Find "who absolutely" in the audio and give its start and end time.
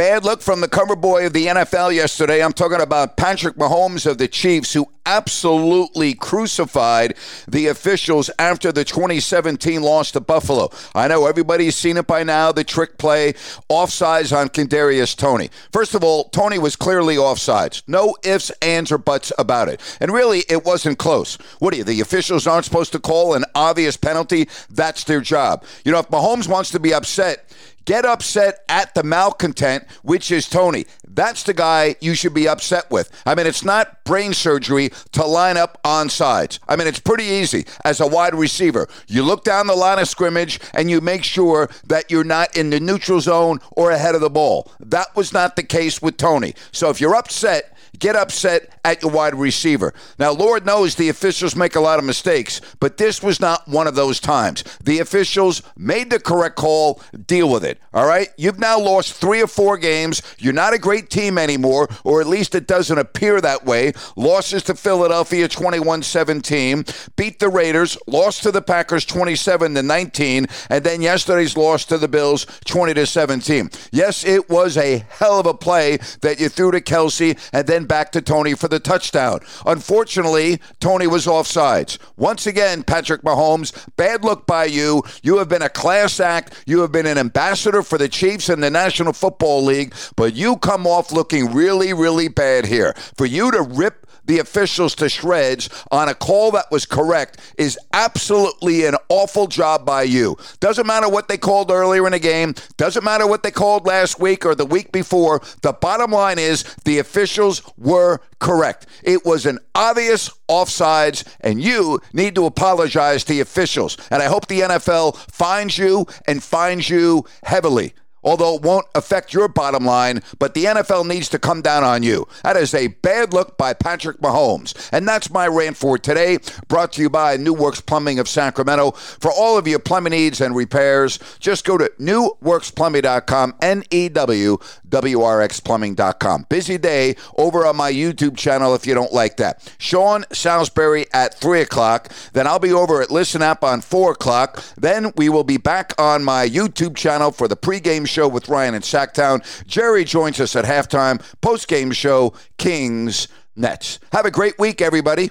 4.72-6.14